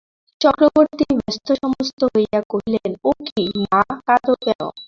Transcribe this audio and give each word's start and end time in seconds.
চক্রবর্তী 0.41 1.05
ব্যস্তসমস্ত 1.19 1.99
হইয়া 2.13 2.39
কহিলেন, 2.49 2.91
ও 3.03 3.09
কী, 3.27 3.43
মা, 3.63 3.81
কাঁদ 4.07 4.25
কেন? 4.43 4.61